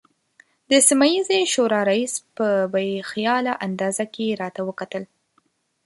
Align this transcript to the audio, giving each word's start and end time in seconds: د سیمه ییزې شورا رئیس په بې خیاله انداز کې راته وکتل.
د 0.69 0.71
سیمه 0.87 1.07
ییزې 1.13 1.39
شورا 1.53 1.81
رئیس 1.91 2.13
په 2.37 2.47
بې 2.73 2.87
خیاله 3.09 3.53
انداز 3.65 3.97
کې 4.13 4.37
راته 4.41 4.61
وکتل. 4.69 5.03